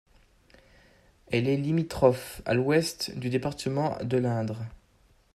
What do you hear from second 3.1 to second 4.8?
du département de l'Indre.